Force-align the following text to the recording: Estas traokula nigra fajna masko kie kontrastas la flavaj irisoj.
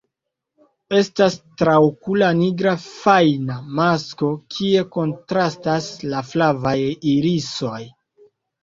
Estas 0.99 1.35
traokula 1.63 2.31
nigra 2.39 2.73
fajna 2.85 3.59
masko 3.83 4.31
kie 4.57 4.85
kontrastas 4.97 5.95
la 6.15 6.27
flavaj 6.33 6.79
irisoj. 7.17 7.81